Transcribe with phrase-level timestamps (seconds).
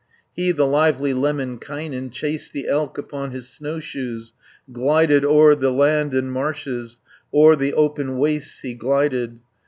[0.33, 4.33] 140 He, the lively Lemminkainen, Chased the elk upon his snowshoes,
[4.71, 6.99] Glided o'er the land and marshes,
[7.31, 9.41] O'er the open wastes he glided.